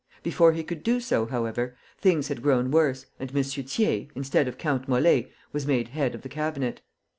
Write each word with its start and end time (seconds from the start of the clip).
Before 0.23 0.53
he 0.53 0.63
could 0.63 0.81
do 0.81 0.99
so, 0.99 1.27
however, 1.27 1.77
things 1.99 2.29
had 2.29 2.41
grown 2.41 2.71
worse, 2.71 3.05
and 3.19 3.29
M. 3.29 3.43
Thiers, 3.43 4.07
instead 4.15 4.47
of 4.47 4.57
Count 4.57 4.87
Molé, 4.89 5.29
was 5.53 5.67
made 5.67 5.89
head 5.89 6.15
of 6.15 6.23
the 6.23 6.27
Cabinet. 6.27 6.81